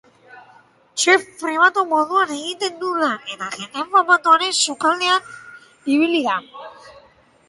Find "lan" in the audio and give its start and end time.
3.01-3.27